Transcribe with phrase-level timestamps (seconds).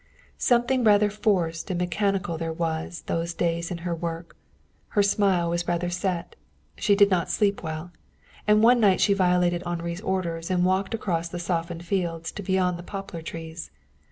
[0.39, 4.35] Something rather forced and mechanical there was those days in her work.
[4.97, 6.35] Her smile was rather set.
[6.75, 7.91] She did not sleep well.
[8.47, 12.79] And one night she violated Henri's orders and walked across the softened fields to beyond
[12.79, 13.69] the poplar trees.